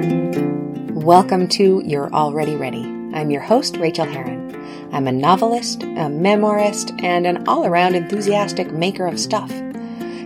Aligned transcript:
Welcome 0.00 1.46
to 1.48 1.82
You're 1.84 2.10
Already 2.14 2.56
Ready. 2.56 2.84
I'm 3.12 3.30
your 3.30 3.42
host, 3.42 3.76
Rachael 3.76 4.06
Herron. 4.06 4.54
I'm 4.94 5.06
a 5.06 5.12
novelist, 5.12 5.82
a 5.82 6.08
memoirist, 6.08 7.02
and 7.02 7.26
an 7.26 7.46
all 7.46 7.66
around 7.66 7.96
enthusiastic 7.96 8.72
maker 8.72 9.06
of 9.06 9.20
stuff. 9.20 9.50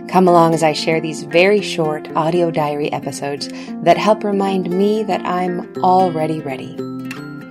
Come 0.07 0.29
along 0.29 0.53
as 0.53 0.63
I 0.63 0.71
share 0.71 1.01
these 1.01 1.23
very 1.23 1.61
short 1.61 2.07
audio 2.15 2.51
diary 2.51 2.89
episodes 2.93 3.49
that 3.83 3.97
help 3.97 4.23
remind 4.23 4.69
me 4.69 5.03
that 5.03 5.25
I'm 5.25 5.75
already 5.83 6.39
ready. 6.39 6.77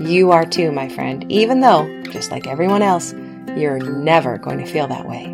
You 0.01 0.31
are 0.31 0.47
too, 0.47 0.73
my 0.73 0.89
friend, 0.89 1.31
even 1.31 1.61
though, 1.61 1.87
just 2.05 2.31
like 2.31 2.47
everyone 2.47 2.81
else, 2.81 3.13
you're 3.55 3.81
never 3.81 4.39
going 4.39 4.65
to 4.65 4.73
feel 4.73 4.87
that 4.87 5.07
way. 5.07 5.27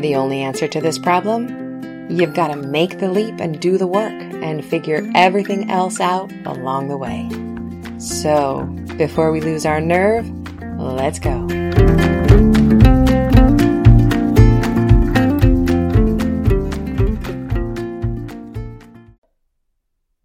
The 0.00 0.14
only 0.14 0.42
answer 0.42 0.68
to 0.68 0.80
this 0.80 0.98
problem? 0.98 2.08
You've 2.08 2.34
got 2.34 2.48
to 2.48 2.56
make 2.56 3.00
the 3.00 3.10
leap 3.10 3.40
and 3.40 3.58
do 3.58 3.76
the 3.78 3.88
work 3.88 4.12
and 4.46 4.64
figure 4.64 5.10
everything 5.16 5.68
else 5.68 5.98
out 5.98 6.32
along 6.46 6.86
the 6.86 6.96
way. 6.96 7.28
So, 7.98 8.62
before 8.96 9.32
we 9.32 9.40
lose 9.40 9.66
our 9.66 9.80
nerve, 9.80 10.30
let's 10.78 11.18
go. 11.18 11.48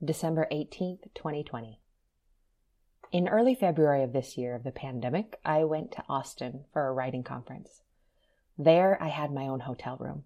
December 0.06 0.48
18th, 0.52 1.02
2020. 1.16 1.80
In 3.12 3.28
early 3.28 3.56
February 3.56 4.04
of 4.04 4.14
this 4.14 4.38
year 4.38 4.54
of 4.54 4.64
the 4.64 4.72
pandemic, 4.72 5.40
I 5.44 5.64
went 5.64 5.92
to 5.94 6.04
Austin 6.08 6.66
for 6.72 6.88
a 6.88 6.94
writing 6.94 7.24
conference. 7.24 7.82
There, 8.56 9.02
I 9.02 9.08
had 9.08 9.32
my 9.32 9.48
own 9.48 9.62
hotel 9.62 9.98
room. 10.00 10.26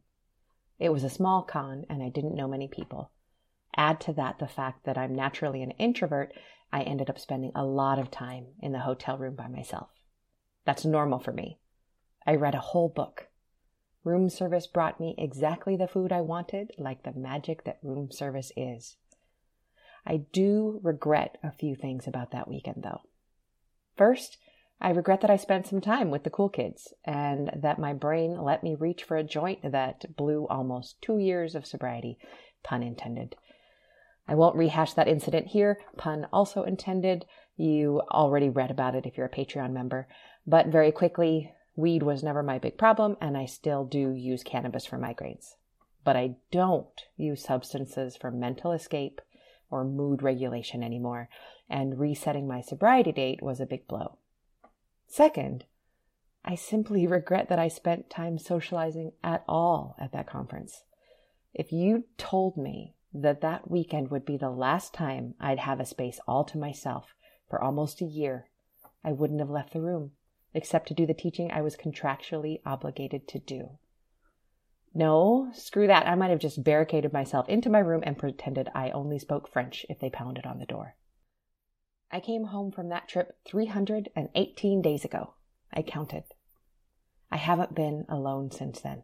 It 0.79 0.89
was 0.89 1.05
a 1.05 1.09
small 1.09 1.43
con, 1.43 1.85
and 1.89 2.03
I 2.03 2.09
didn't 2.09 2.35
know 2.35 2.49
many 2.49 2.67
people. 2.67 3.11
Add 3.77 3.99
to 4.01 4.13
that 4.13 4.39
the 4.39 4.47
fact 4.47 4.85
that 4.85 4.97
I'm 4.97 5.13
naturally 5.13 5.61
an 5.61 5.71
introvert, 5.71 6.33
I 6.71 6.81
ended 6.81 7.09
up 7.09 7.19
spending 7.19 7.51
a 7.53 7.65
lot 7.65 7.99
of 7.99 8.09
time 8.09 8.47
in 8.61 8.71
the 8.71 8.79
hotel 8.79 9.17
room 9.17 9.35
by 9.35 9.47
myself. 9.47 9.89
That's 10.65 10.85
normal 10.85 11.19
for 11.19 11.31
me. 11.31 11.59
I 12.25 12.35
read 12.35 12.55
a 12.55 12.59
whole 12.59 12.89
book. 12.89 13.27
Room 14.03 14.29
service 14.29 14.67
brought 14.67 14.99
me 14.99 15.15
exactly 15.17 15.75
the 15.75 15.87
food 15.87 16.11
I 16.11 16.21
wanted, 16.21 16.71
like 16.77 17.03
the 17.03 17.13
magic 17.13 17.63
that 17.63 17.79
room 17.83 18.11
service 18.11 18.51
is. 18.55 18.97
I 20.05 20.17
do 20.31 20.79
regret 20.83 21.37
a 21.43 21.51
few 21.51 21.75
things 21.75 22.07
about 22.07 22.31
that 22.31 22.47
weekend, 22.47 22.83
though. 22.83 23.01
First, 23.97 24.37
I 24.79 24.91
regret 24.91 25.21
that 25.21 25.31
I 25.31 25.37
spent 25.37 25.65
some 25.65 25.81
time 25.81 26.11
with 26.11 26.23
the 26.23 26.29
cool 26.29 26.49
kids 26.49 26.93
and 27.03 27.49
that 27.55 27.79
my 27.79 27.93
brain 27.93 28.37
let 28.41 28.63
me 28.63 28.75
reach 28.75 29.03
for 29.03 29.17
a 29.17 29.23
joint 29.23 29.71
that 29.71 30.15
blew 30.15 30.47
almost 30.47 31.01
two 31.01 31.17
years 31.17 31.55
of 31.55 31.65
sobriety, 31.65 32.17
pun 32.63 32.83
intended. 32.83 33.35
I 34.27 34.35
won't 34.35 34.55
rehash 34.55 34.93
that 34.93 35.07
incident 35.07 35.47
here, 35.47 35.79
pun 35.97 36.27
also 36.33 36.63
intended. 36.63 37.25
You 37.57 38.01
already 38.11 38.49
read 38.49 38.71
about 38.71 38.95
it 38.95 39.05
if 39.05 39.17
you're 39.17 39.27
a 39.27 39.29
Patreon 39.29 39.71
member. 39.71 40.07
But 40.47 40.67
very 40.67 40.91
quickly, 40.91 41.53
weed 41.75 42.03
was 42.03 42.23
never 42.23 42.41
my 42.41 42.57
big 42.57 42.77
problem, 42.77 43.17
and 43.21 43.37
I 43.37 43.45
still 43.45 43.85
do 43.85 44.11
use 44.11 44.43
cannabis 44.43 44.85
for 44.85 44.97
migraines. 44.97 45.55
But 46.03 46.15
I 46.15 46.35
don't 46.51 47.01
use 47.17 47.43
substances 47.43 48.15
for 48.15 48.31
mental 48.31 48.71
escape 48.71 49.21
or 49.69 49.83
mood 49.83 50.21
regulation 50.21 50.83
anymore, 50.83 51.29
and 51.69 51.99
resetting 51.99 52.47
my 52.47 52.61
sobriety 52.61 53.11
date 53.11 53.41
was 53.41 53.59
a 53.59 53.65
big 53.65 53.87
blow. 53.87 54.17
Second, 55.07 55.65
I 56.43 56.55
simply 56.55 57.07
regret 57.07 57.49
that 57.49 57.59
I 57.59 57.67
spent 57.67 58.09
time 58.09 58.37
socializing 58.37 59.13
at 59.23 59.43
all 59.47 59.95
at 59.99 60.11
that 60.13 60.27
conference. 60.27 60.83
If 61.53 61.71
you 61.71 62.05
told 62.17 62.57
me 62.57 62.94
that 63.21 63.41
that 63.41 63.69
weekend 63.69 64.11
would 64.11 64.25
be 64.25 64.37
the 64.37 64.49
last 64.49 64.93
time 64.93 65.35
I'd 65.39 65.59
have 65.59 65.79
a 65.79 65.85
space 65.85 66.19
all 66.27 66.43
to 66.45 66.57
myself 66.57 67.15
for 67.49 67.61
almost 67.61 68.01
a 68.01 68.05
year, 68.05 68.49
I 69.03 69.11
wouldn't 69.11 69.39
have 69.39 69.49
left 69.49 69.73
the 69.73 69.81
room, 69.81 70.11
except 70.53 70.87
to 70.89 70.93
do 70.93 71.05
the 71.05 71.13
teaching 71.13 71.51
I 71.51 71.61
was 71.61 71.77
contractually 71.77 72.59
obligated 72.65 73.27
to 73.29 73.39
do. 73.39 73.77
No, 74.93 75.49
screw 75.53 75.87
that. 75.87 76.07
I 76.07 76.15
might 76.15 76.29
have 76.29 76.39
just 76.39 76.63
barricaded 76.63 77.13
myself 77.13 77.47
into 77.49 77.69
my 77.69 77.79
room 77.79 78.01
and 78.05 78.17
pretended 78.17 78.69
I 78.73 78.91
only 78.91 79.19
spoke 79.19 79.47
French 79.47 79.85
if 79.89 79.99
they 79.99 80.09
pounded 80.09 80.45
on 80.45 80.59
the 80.59 80.65
door. 80.65 80.95
I 82.11 82.19
came 82.19 82.45
home 82.45 82.71
from 82.71 82.89
that 82.89 83.07
trip 83.07 83.37
318 83.45 84.81
days 84.81 85.03
ago. 85.03 85.33
I 85.73 85.81
counted. 85.81 86.23
I 87.29 87.37
haven't 87.37 87.75
been 87.75 88.05
alone 88.07 88.51
since 88.51 88.79
then, 88.79 89.03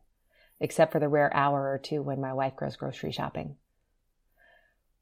except 0.60 0.92
for 0.92 1.00
the 1.00 1.10
rare 1.10 1.34
hour 1.36 1.70
or 1.72 1.78
two 1.78 2.02
when 2.02 2.22
my 2.22 2.34
wife 2.34 2.56
goes 2.56 2.78
grocery 2.78 3.12
shopping. 3.12 3.58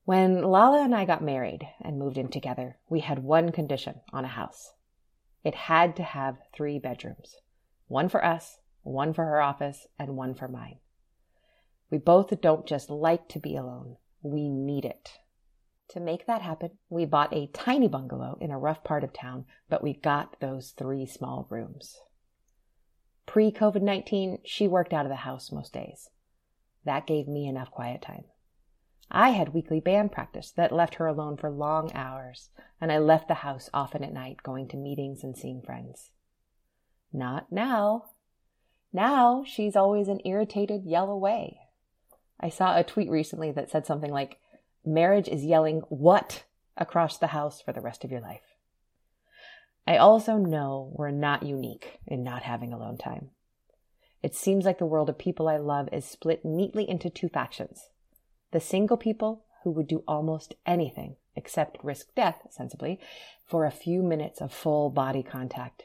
When 0.09 0.41
Lala 0.41 0.83
and 0.83 0.95
I 0.95 1.05
got 1.05 1.21
married 1.21 1.69
and 1.79 1.99
moved 1.99 2.17
in 2.17 2.29
together, 2.29 2.79
we 2.89 3.01
had 3.01 3.19
one 3.23 3.51
condition 3.51 4.01
on 4.11 4.25
a 4.25 4.29
house. 4.29 4.73
It 5.43 5.53
had 5.53 5.95
to 5.97 6.03
have 6.03 6.39
three 6.51 6.79
bedrooms 6.79 7.35
one 7.87 8.09
for 8.09 8.25
us, 8.25 8.57
one 8.81 9.13
for 9.13 9.25
her 9.25 9.39
office, 9.39 9.85
and 9.99 10.17
one 10.17 10.33
for 10.33 10.47
mine. 10.47 10.79
We 11.91 11.99
both 11.99 12.41
don't 12.41 12.65
just 12.65 12.89
like 12.89 13.27
to 13.27 13.39
be 13.39 13.55
alone, 13.55 13.97
we 14.23 14.49
need 14.49 14.83
it. 14.83 15.19
To 15.89 15.99
make 15.99 16.25
that 16.25 16.41
happen, 16.41 16.79
we 16.89 17.05
bought 17.05 17.31
a 17.31 17.51
tiny 17.53 17.87
bungalow 17.87 18.35
in 18.41 18.49
a 18.49 18.57
rough 18.57 18.83
part 18.83 19.03
of 19.03 19.13
town, 19.13 19.45
but 19.69 19.83
we 19.83 19.93
got 19.93 20.39
those 20.39 20.71
three 20.71 21.05
small 21.05 21.45
rooms. 21.51 21.99
Pre 23.27 23.51
COVID 23.51 23.83
19, 23.83 24.39
she 24.43 24.67
worked 24.67 24.91
out 24.91 25.05
of 25.05 25.11
the 25.11 25.17
house 25.17 25.51
most 25.51 25.71
days. 25.71 26.09
That 26.83 27.05
gave 27.05 27.27
me 27.27 27.45
enough 27.45 27.69
quiet 27.69 28.01
time. 28.01 28.23
I 29.11 29.29
had 29.31 29.53
weekly 29.53 29.79
band 29.79 30.11
practice 30.11 30.51
that 30.51 30.71
left 30.71 30.95
her 30.95 31.07
alone 31.07 31.37
for 31.37 31.49
long 31.49 31.91
hours, 31.93 32.49
and 32.79 32.91
I 32.91 32.99
left 32.99 33.27
the 33.27 33.35
house 33.35 33.69
often 33.73 34.03
at 34.03 34.13
night 34.13 34.43
going 34.43 34.67
to 34.69 34.77
meetings 34.77 35.23
and 35.23 35.35
seeing 35.35 35.61
friends. 35.61 36.11
Not 37.11 37.51
now. 37.51 38.11
Now 38.93 39.43
she's 39.45 39.75
always 39.75 40.07
an 40.07 40.21
irritated 40.25 40.83
yell 40.85 41.09
away. 41.09 41.59
I 42.39 42.49
saw 42.49 42.77
a 42.77 42.83
tweet 42.83 43.09
recently 43.09 43.51
that 43.51 43.71
said 43.71 43.85
something 43.85 44.11
like, 44.11 44.39
marriage 44.85 45.27
is 45.27 45.43
yelling 45.43 45.81
what 45.89 46.43
across 46.77 47.17
the 47.17 47.27
house 47.27 47.61
for 47.61 47.73
the 47.73 47.81
rest 47.81 48.03
of 48.03 48.11
your 48.11 48.21
life. 48.21 48.55
I 49.87 49.97
also 49.97 50.37
know 50.37 50.93
we're 50.95 51.11
not 51.11 51.43
unique 51.43 51.99
in 52.05 52.23
not 52.23 52.43
having 52.43 52.71
alone 52.71 52.97
time. 52.97 53.31
It 54.21 54.35
seems 54.35 54.65
like 54.65 54.77
the 54.77 54.85
world 54.85 55.09
of 55.09 55.17
people 55.17 55.47
I 55.47 55.57
love 55.57 55.89
is 55.91 56.05
split 56.05 56.45
neatly 56.45 56.87
into 56.87 57.09
two 57.09 57.27
factions. 57.27 57.89
The 58.51 58.59
single 58.59 58.97
people 58.97 59.45
who 59.63 59.71
would 59.71 59.87
do 59.87 60.03
almost 60.07 60.55
anything 60.65 61.15
except 61.35 61.83
risk 61.83 62.13
death, 62.15 62.47
sensibly, 62.49 62.99
for 63.45 63.65
a 63.65 63.71
few 63.71 64.01
minutes 64.01 64.41
of 64.41 64.53
full 64.53 64.89
body 64.89 65.23
contact. 65.23 65.83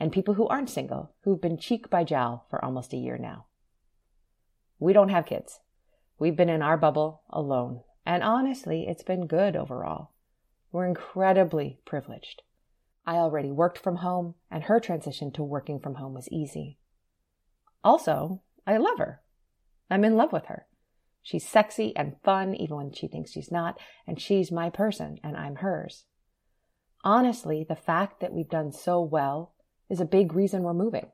And 0.00 0.12
people 0.12 0.34
who 0.34 0.46
aren't 0.48 0.70
single, 0.70 1.12
who've 1.22 1.40
been 1.40 1.58
cheek 1.58 1.90
by 1.90 2.04
jowl 2.04 2.46
for 2.48 2.64
almost 2.64 2.92
a 2.92 2.96
year 2.96 3.18
now. 3.18 3.46
We 4.78 4.92
don't 4.92 5.08
have 5.08 5.26
kids. 5.26 5.60
We've 6.18 6.36
been 6.36 6.48
in 6.48 6.62
our 6.62 6.76
bubble 6.76 7.22
alone 7.30 7.82
and 8.08 8.22
honestly, 8.22 8.86
it's 8.88 9.02
been 9.02 9.26
good 9.26 9.54
overall. 9.54 10.12
We're 10.72 10.86
incredibly 10.86 11.78
privileged. 11.84 12.40
I 13.06 13.16
already 13.16 13.50
worked 13.50 13.76
from 13.76 13.96
home, 13.96 14.34
and 14.50 14.64
her 14.64 14.80
transition 14.80 15.30
to 15.32 15.42
working 15.42 15.78
from 15.78 15.96
home 15.96 16.14
was 16.14 16.26
easy. 16.30 16.78
Also, 17.84 18.40
I 18.66 18.78
love 18.78 18.96
her. 18.96 19.20
I'm 19.90 20.04
in 20.04 20.16
love 20.16 20.32
with 20.32 20.46
her. 20.46 20.67
She's 21.28 21.46
sexy 21.46 21.94
and 21.94 22.16
fun 22.24 22.54
even 22.54 22.76
when 22.78 22.90
she 22.90 23.06
thinks 23.06 23.32
she's 23.32 23.52
not, 23.52 23.78
and 24.06 24.18
she's 24.18 24.50
my 24.50 24.70
person 24.70 25.18
and 25.22 25.36
I'm 25.36 25.56
hers. 25.56 26.06
Honestly, 27.04 27.66
the 27.68 27.76
fact 27.76 28.20
that 28.20 28.32
we've 28.32 28.48
done 28.48 28.72
so 28.72 29.02
well 29.02 29.52
is 29.90 30.00
a 30.00 30.06
big 30.06 30.32
reason 30.32 30.62
we're 30.62 30.72
moving. 30.72 31.10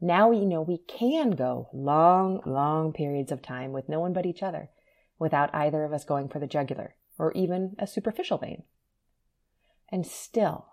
Now 0.00 0.30
we 0.30 0.46
know 0.46 0.62
we 0.62 0.78
can 0.78 1.32
go 1.32 1.68
long, 1.74 2.40
long 2.46 2.94
periods 2.94 3.30
of 3.30 3.42
time 3.42 3.72
with 3.72 3.86
no 3.86 4.00
one 4.00 4.14
but 4.14 4.24
each 4.24 4.42
other 4.42 4.70
without 5.18 5.54
either 5.54 5.84
of 5.84 5.92
us 5.92 6.06
going 6.06 6.30
for 6.30 6.38
the 6.38 6.46
jugular 6.46 6.94
or 7.18 7.30
even 7.32 7.76
a 7.78 7.86
superficial 7.86 8.38
vein. 8.38 8.62
And 9.92 10.06
still, 10.06 10.68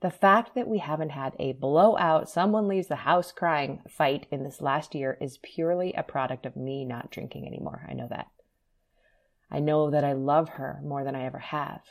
the 0.00 0.10
fact 0.10 0.54
that 0.54 0.68
we 0.68 0.78
haven't 0.78 1.10
had 1.10 1.34
a 1.38 1.52
blowout, 1.52 2.28
someone 2.28 2.68
leaves 2.68 2.86
the 2.86 2.96
house 2.96 3.32
crying 3.32 3.82
fight 3.88 4.26
in 4.30 4.44
this 4.44 4.62
last 4.62 4.94
year 4.94 5.18
is 5.20 5.38
purely 5.42 5.92
a 5.92 6.02
product 6.02 6.46
of 6.46 6.56
me 6.56 6.86
not 6.86 7.10
drinking 7.10 7.46
anymore. 7.46 7.86
I 7.88 7.92
know 7.92 8.08
that. 8.08 8.28
I 9.50 9.60
know 9.60 9.90
that 9.90 10.04
I 10.04 10.12
love 10.14 10.50
her 10.50 10.80
more 10.82 11.04
than 11.04 11.14
I 11.14 11.24
ever 11.24 11.38
have. 11.38 11.82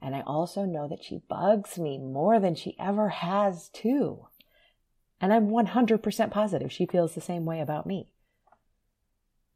And 0.00 0.16
I 0.16 0.22
also 0.22 0.64
know 0.64 0.88
that 0.88 1.04
she 1.04 1.22
bugs 1.28 1.78
me 1.78 1.98
more 1.98 2.40
than 2.40 2.54
she 2.54 2.76
ever 2.80 3.10
has, 3.10 3.68
too. 3.68 4.26
And 5.20 5.32
I'm 5.32 5.48
100% 5.48 6.30
positive 6.30 6.72
she 6.72 6.86
feels 6.86 7.14
the 7.14 7.20
same 7.20 7.44
way 7.44 7.60
about 7.60 7.86
me. 7.86 8.10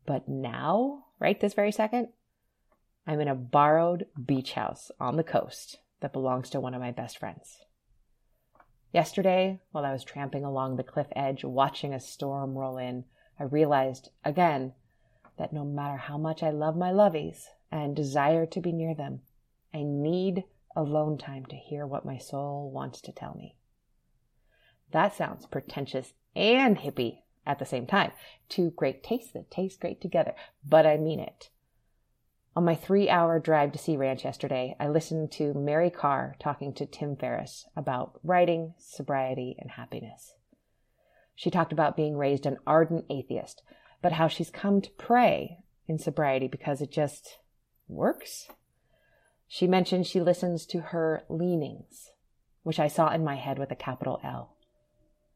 But 0.05 0.29
now, 0.29 1.07
right 1.19 1.41
this 1.41 1.55
very 1.55 1.73
second, 1.73 2.09
I'm 3.07 3.21
in 3.21 3.29
a 3.29 3.35
borrowed 3.35 4.07
beach 4.25 4.53
house 4.53 4.91
on 5.01 5.17
the 5.17 5.25
coast 5.25 5.79
that 6.01 6.13
belongs 6.13 6.51
to 6.51 6.61
one 6.61 6.75
of 6.75 6.81
my 6.81 6.91
best 6.91 7.19
friends. 7.19 7.65
Yesterday, 8.93 9.61
while 9.73 9.85
I 9.85 9.93
was 9.93 10.05
tramping 10.05 10.45
along 10.45 10.77
the 10.77 10.83
cliff 10.83 11.09
edge 11.15 11.45
watching 11.45 11.93
a 11.93 12.01
storm 12.01 12.57
roll 12.57 12.79
in, 12.79 13.05
I 13.39 13.45
realized 13.45 14.11
again 14.25 14.73
that 15.37 15.53
no 15.53 15.65
matter 15.65 15.99
how 15.99 16.17
much 16.17 16.43
I 16.43 16.51
love 16.51 16.77
my 16.77 16.91
lovies, 16.91 17.49
and 17.71 17.97
desire 17.97 18.47
to 18.47 18.61
be 18.61 18.73
near 18.73 18.95
them. 18.95 19.21
I 19.75 19.83
need 19.83 20.45
alone 20.75 21.19
time 21.19 21.47
to 21.47 21.57
hear 21.57 21.87
what 21.87 22.05
my 22.05 22.19
soul 22.19 22.71
wants 22.71 23.01
to 23.03 23.13
tell 23.13 23.35
me. 23.35 23.57
That 24.93 25.15
sounds 25.15 25.47
pretentious 25.47 26.13
and 26.35 26.79
hippie 26.79 27.23
at 27.45 27.59
the 27.59 27.67
same 27.67 27.87
time. 27.87 28.13
Two 28.49 28.71
great 28.71 29.03
tastes 29.03 29.33
that 29.33 29.51
taste 29.51 29.81
great 29.81 30.01
together, 30.01 30.35
but 30.67 30.87
I 30.87 30.97
mean 30.97 31.21
it. 31.21 31.51
On 32.57 32.65
my 32.65 32.75
three 32.75 33.11
hour 33.11 33.39
drive 33.39 33.73
to 33.73 33.79
Sea 33.79 33.99
Ranch 33.99 34.25
yesterday, 34.25 34.75
I 34.81 34.89
listened 34.89 35.31
to 35.33 35.53
Mary 35.53 35.91
Karr 35.91 36.37
talking 36.39 36.73
to 36.73 36.87
Tim 36.87 37.15
Ferriss 37.15 37.67
about 37.77 38.19
writing, 38.25 38.73
sobriety, 38.79 39.57
and 39.59 39.73
happiness. 39.73 40.33
She 41.35 41.51
talked 41.51 41.71
about 41.71 41.99
being 41.99 42.17
raised 42.17 42.47
an 42.47 42.57
ardent 42.67 43.05
atheist, 43.11 43.63
but 44.01 44.13
how 44.13 44.27
she's 44.27 44.49
come 44.49 44.81
to 44.81 44.91
pray 44.93 45.59
in 45.87 45.99
sobriety 45.99 46.49
because 46.49 46.81
it 46.81 46.91
just 46.91 47.41
works. 47.89 48.49
She 49.47 49.67
mentioned 49.67 50.07
she 50.07 50.23
listens 50.23 50.65
to 50.67 50.81
her 50.81 51.25
leanings, 51.29 52.11
which 52.63 52.81
I 52.81 52.89
saw 52.89 53.11
in 53.13 53.23
my 53.23 53.37
head 53.37 53.59
with 53.59 53.71
a 53.71 53.77
capital 53.77 54.19
L. 54.25 54.57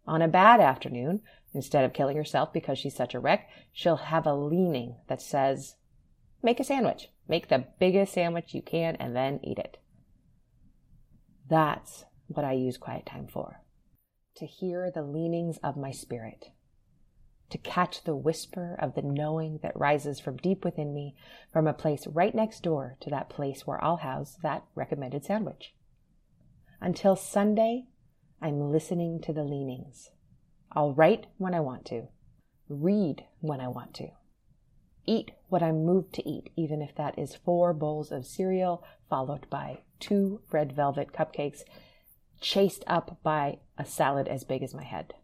On 0.07 0.23
a 0.23 0.27
bad 0.27 0.59
afternoon, 0.59 1.21
instead 1.53 1.85
of 1.85 1.93
killing 1.93 2.17
herself 2.17 2.51
because 2.51 2.79
she's 2.79 2.97
such 2.97 3.15
a 3.15 3.21
wreck, 3.21 3.51
she'll 3.75 3.97
have 3.97 4.27
a 4.27 4.35
leaning 4.35 4.97
that 5.09 5.21
says, 5.21 5.77
make 6.43 6.61
a 6.61 6.65
sandwich. 6.65 7.09
Make 7.29 7.49
the 7.49 7.67
biggest 7.79 8.13
sandwich 8.13 8.55
you 8.55 8.63
can 8.63 8.97
and 8.97 9.15
then 9.15 9.41
eat 9.43 9.59
it. 9.59 9.79
That's 11.49 12.05
what 12.27 12.45
I 12.45 12.53
use 12.53 12.77
quiet 12.77 13.07
time 13.07 13.27
for. 13.27 13.63
To 14.37 14.47
hear 14.47 14.91
the 14.91 15.03
leanings 15.03 15.59
of 15.63 15.77
my 15.77 15.91
spirit. 15.91 16.51
To 17.51 17.59
catch 17.59 18.05
the 18.05 18.15
whisper 18.15 18.77
of 18.81 18.95
the 18.95 19.03
knowing 19.03 19.59
that 19.63 19.79
rises 19.79 20.21
from 20.21 20.37
deep 20.37 20.65
within 20.65 20.95
me 20.95 21.17
from 21.53 21.67
a 21.67 21.73
place 21.73 22.07
right 22.07 22.35
next 22.35 22.63
door 22.63 22.97
to 23.01 23.11
that 23.11 23.29
place 23.29 23.67
where 23.67 23.83
I'll 23.83 23.97
house 23.97 24.39
that 24.43 24.65
recommended 24.77 25.25
sandwich. 25.25 25.75
Until 26.81 27.17
Sunday, 27.17 27.87
I'm 28.41 28.71
listening 28.71 29.21
to 29.23 29.33
the 29.33 29.45
leanings. 29.45 30.11
I'll 30.73 30.95
write 30.95 31.27
when 31.37 31.55
I 31.55 31.61
want 31.61 31.85
to, 31.87 32.09
read 32.69 33.25
when 33.41 33.61
I 33.61 33.69
want 33.69 33.93
to, 33.95 34.11
eat 35.11 35.33
what 35.49 35.63
I'm 35.63 35.85
moved 35.85 36.15
to 36.15 36.29
eat, 36.29 36.51
even 36.57 36.81
if 36.81 36.95
that 36.95 37.19
is 37.19 37.35
four 37.35 37.73
bowls 37.75 38.13
of 38.13 38.25
cereal 38.25 38.85
followed 39.09 39.51
by 39.51 39.81
two 39.99 40.41
red 40.53 40.73
velvet 40.73 41.13
cupcakes, 41.13 41.63
chased 42.41 42.85
up 42.87 43.19
by 43.23 43.59
a 43.77 43.85
salad 43.85 44.29
as 44.29 44.45
big 44.45 44.63
as 44.63 44.73
my 44.73 44.85
head. 44.85 45.15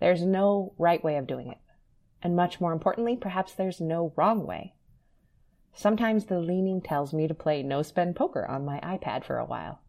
There's 0.00 0.22
no 0.22 0.74
right 0.78 1.02
way 1.04 1.16
of 1.16 1.26
doing 1.26 1.48
it. 1.48 1.58
And 2.22 2.34
much 2.34 2.60
more 2.60 2.72
importantly, 2.72 3.16
perhaps 3.16 3.52
there's 3.52 3.80
no 3.80 4.12
wrong 4.16 4.46
way. 4.46 4.74
Sometimes 5.74 6.24
the 6.24 6.40
leaning 6.40 6.80
tells 6.80 7.12
me 7.12 7.28
to 7.28 7.34
play 7.34 7.62
no 7.62 7.82
spend 7.82 8.16
poker 8.16 8.46
on 8.46 8.64
my 8.64 8.80
iPad 8.80 9.24
for 9.24 9.38
a 9.38 9.44
while. 9.44 9.80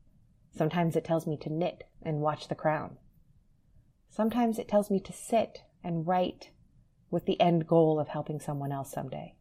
Sometimes 0.56 0.96
it 0.96 1.06
tells 1.06 1.26
me 1.26 1.38
to 1.38 1.52
knit 1.52 1.86
and 2.02 2.22
watch 2.22 2.48
The 2.48 2.56
Crown. 2.56 2.98
Sometimes 4.10 4.60
it 4.60 4.68
tells 4.68 4.90
me 4.90 5.00
to 5.00 5.14
sit 5.14 5.64
and 5.84 6.08
write 6.08 6.50
with 7.10 7.26
the 7.26 7.40
end 7.40 7.68
goal 7.68 8.00
of 8.00 8.10
helping 8.10 8.40
someone 8.40 8.72
else 8.72 8.92
someday. 8.92 9.36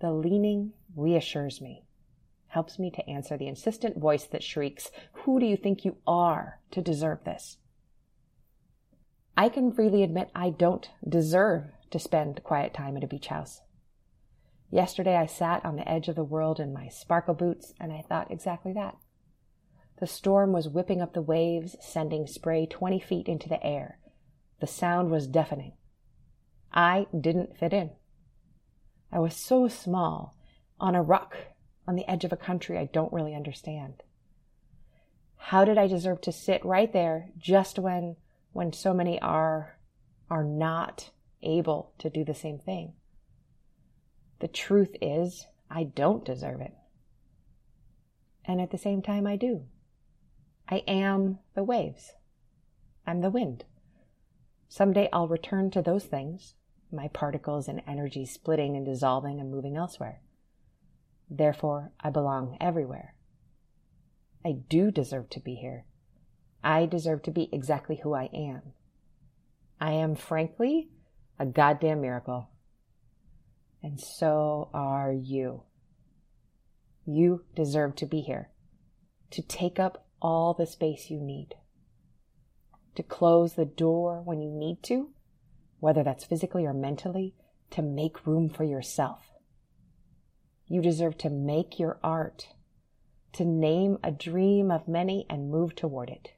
The 0.00 0.12
leaning 0.12 0.72
reassures 0.94 1.60
me, 1.60 1.84
helps 2.48 2.78
me 2.78 2.90
to 2.90 3.08
answer 3.08 3.36
the 3.36 3.48
insistent 3.48 3.98
voice 3.98 4.26
that 4.26 4.42
shrieks, 4.42 4.90
Who 5.24 5.40
do 5.40 5.46
you 5.46 5.56
think 5.56 5.84
you 5.84 5.96
are 6.06 6.60
to 6.70 6.82
deserve 6.82 7.24
this? 7.24 7.58
I 9.36 9.48
can 9.48 9.72
freely 9.72 10.02
admit 10.02 10.30
I 10.34 10.50
don't 10.50 10.90
deserve 11.08 11.70
to 11.90 11.98
spend 11.98 12.42
quiet 12.42 12.74
time 12.74 12.96
at 12.96 13.04
a 13.04 13.08
beach 13.08 13.28
house. 13.28 13.62
Yesterday 14.70 15.16
I 15.16 15.26
sat 15.26 15.64
on 15.64 15.76
the 15.76 15.88
edge 15.88 16.08
of 16.08 16.16
the 16.16 16.24
world 16.24 16.60
in 16.60 16.72
my 16.72 16.88
sparkle 16.88 17.34
boots 17.34 17.72
and 17.80 17.92
I 17.92 18.02
thought 18.02 18.30
exactly 18.30 18.72
that. 18.74 18.96
The 19.98 20.06
storm 20.06 20.52
was 20.52 20.68
whipping 20.68 21.00
up 21.00 21.12
the 21.12 21.22
waves, 21.22 21.76
sending 21.80 22.26
spray 22.26 22.66
20 22.66 23.00
feet 23.00 23.28
into 23.28 23.48
the 23.48 23.64
air. 23.64 23.98
The 24.60 24.66
sound 24.66 25.10
was 25.10 25.26
deafening. 25.26 25.72
I 26.72 27.06
didn't 27.18 27.56
fit 27.56 27.72
in. 27.72 27.90
I 29.10 29.18
was 29.18 29.34
so 29.34 29.68
small, 29.68 30.36
on 30.78 30.94
a 30.94 31.02
rock, 31.02 31.36
on 31.86 31.96
the 31.96 32.08
edge 32.08 32.24
of 32.24 32.32
a 32.32 32.36
country 32.36 32.76
I 32.76 32.84
don't 32.84 33.12
really 33.12 33.34
understand. 33.34 34.02
How 35.36 35.64
did 35.64 35.78
I 35.78 35.86
deserve 35.86 36.20
to 36.22 36.32
sit 36.32 36.64
right 36.64 36.92
there 36.92 37.30
just 37.38 37.78
when, 37.78 38.16
when 38.52 38.72
so 38.72 38.92
many 38.92 39.18
are, 39.20 39.78
are 40.30 40.44
not 40.44 41.10
able 41.42 41.92
to 41.98 42.10
do 42.10 42.24
the 42.24 42.34
same 42.34 42.58
thing? 42.58 42.92
The 44.40 44.48
truth 44.48 44.94
is, 45.00 45.46
I 45.70 45.84
don't 45.84 46.24
deserve 46.24 46.60
it. 46.60 46.74
And 48.44 48.60
at 48.60 48.70
the 48.70 48.78
same 48.78 49.02
time, 49.02 49.26
I 49.26 49.36
do. 49.36 49.64
I 50.68 50.82
am 50.86 51.38
the 51.54 51.64
waves. 51.64 52.12
I'm 53.06 53.20
the 53.20 53.30
wind. 53.30 53.64
Someday 54.68 55.08
I'll 55.12 55.28
return 55.28 55.70
to 55.70 55.82
those 55.82 56.04
things, 56.04 56.54
my 56.92 57.08
particles 57.08 57.68
and 57.68 57.82
energy 57.86 58.26
splitting 58.26 58.76
and 58.76 58.84
dissolving 58.84 59.40
and 59.40 59.50
moving 59.50 59.76
elsewhere. 59.76 60.20
Therefore, 61.30 61.92
I 62.00 62.10
belong 62.10 62.56
everywhere. 62.60 63.14
I 64.44 64.52
do 64.52 64.90
deserve 64.90 65.30
to 65.30 65.40
be 65.40 65.54
here. 65.54 65.84
I 66.62 66.86
deserve 66.86 67.22
to 67.22 67.30
be 67.30 67.48
exactly 67.52 68.00
who 68.02 68.14
I 68.14 68.30
am. 68.34 68.62
I 69.80 69.92
am, 69.92 70.14
frankly, 70.14 70.90
a 71.38 71.46
goddamn 71.46 72.00
miracle. 72.00 72.50
And 73.82 74.00
so 74.00 74.70
are 74.74 75.12
you. 75.12 75.62
You 77.06 77.44
deserve 77.54 77.94
to 77.96 78.06
be 78.06 78.20
here, 78.20 78.50
to 79.30 79.40
take 79.40 79.78
up 79.78 80.06
all 80.20 80.52
the 80.52 80.66
space 80.66 81.10
you 81.10 81.20
need. 81.20 81.54
To 82.98 83.04
close 83.04 83.52
the 83.52 83.64
door 83.64 84.22
when 84.24 84.40
you 84.40 84.50
need 84.50 84.82
to, 84.82 85.10
whether 85.78 86.02
that's 86.02 86.24
physically 86.24 86.66
or 86.66 86.74
mentally, 86.74 87.32
to 87.70 87.80
make 87.80 88.26
room 88.26 88.48
for 88.48 88.64
yourself. 88.64 89.20
You 90.66 90.82
deserve 90.82 91.16
to 91.18 91.30
make 91.30 91.78
your 91.78 92.00
art, 92.02 92.48
to 93.34 93.44
name 93.44 93.98
a 94.02 94.10
dream 94.10 94.72
of 94.72 94.88
many 94.88 95.26
and 95.30 95.48
move 95.48 95.76
toward 95.76 96.10
it. 96.10 96.30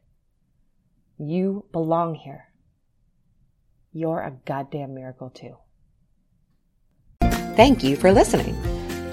You 1.16 1.64
belong 1.72 2.14
here. 2.14 2.50
You're 3.90 4.20
a 4.20 4.36
goddamn 4.44 4.94
miracle 4.94 5.30
too. 5.30 5.56
Thank 7.56 7.82
you 7.82 7.96
for 7.96 8.12
listening. 8.12 8.54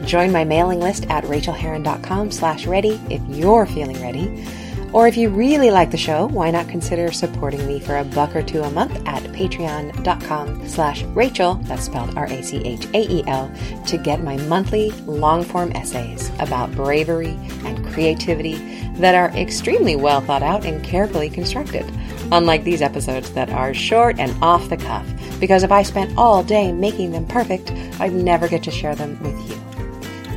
Join 0.06 0.34
my 0.34 0.44
mailing 0.44 0.82
list 0.82 1.06
at 1.10 1.24
rachaelherron.com 1.24 2.30
slash 2.32 2.68
ready 2.68 3.00
if 3.10 3.22
you're 3.30 3.66
feeling 3.66 4.02
ready. 4.02 4.46
Or 4.94 5.08
if 5.08 5.18
you 5.18 5.30
really 5.30 5.70
like 5.70 5.92
the 5.92 5.98
show, 5.98 6.28
why 6.28 6.50
not 6.50 6.70
consider 6.70 7.12
supporting 7.12 7.68
me 7.68 7.80
for 7.80 7.98
a 7.98 8.06
buck 8.06 8.36
or 8.36 8.42
two 8.42 8.62
a 8.62 8.72
month 8.72 8.96
at 9.06 9.22
patreon.com 9.34 10.68
slash 10.68 11.04
Rachael, 11.04 11.56
that's 11.64 11.84
spelled 11.84 12.18
R-A-C-H-A-E-L, 12.18 13.52
to 13.86 13.98
get 13.98 14.24
my 14.24 14.38
monthly 14.38 14.92
long-form 15.06 15.74
essays 15.74 16.32
about 16.40 16.72
bravery 16.72 17.38
and 17.66 17.86
creativity 17.88 18.56
that 18.96 19.14
are 19.14 19.30
extremely 19.38 19.96
well 19.96 20.22
thought 20.22 20.42
out 20.42 20.66
and 20.66 20.84
carefully 20.84 21.30
constructed. 21.30 21.86
Unlike 22.32 22.64
these 22.64 22.82
episodes 22.82 23.32
that 23.34 23.50
are 23.50 23.74
short 23.74 24.20
and 24.20 24.36
off 24.42 24.70
the 24.70 24.78
cuff, 24.78 25.06
because 25.40 25.64
if 25.64 25.72
I 25.72 25.84
spent 25.84 26.18
all 26.18 26.44
day 26.44 26.72
making 26.72 27.12
them 27.12 27.28
perfect, 27.28 27.72
I'd 28.00 28.14
never 28.14 28.48
get 28.48 28.64
to 28.64 28.72
share 28.72 28.96
them 28.96 29.22
with 29.22 29.50
you. 29.50 29.56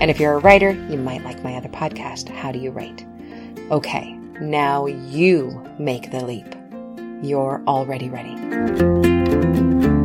And 0.00 0.10
if 0.10 0.18
you're 0.20 0.34
a 0.34 0.38
writer, 0.38 0.72
you 0.90 0.98
might 0.98 1.24
like 1.24 1.42
my 1.44 1.54
other 1.54 1.68
podcast, 1.68 2.28
How 2.28 2.52
Do 2.52 2.58
You 2.58 2.70
Write? 2.70 3.06
Okay, 3.70 4.19
now 4.40 4.86
you 4.86 5.62
make 5.78 6.10
the 6.10 6.24
leap. 6.24 6.54
You're 7.22 7.62
already 7.66 8.08
ready. 8.08 9.99